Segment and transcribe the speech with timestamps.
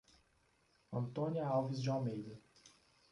[0.91, 2.35] Antônia Alves de Almeida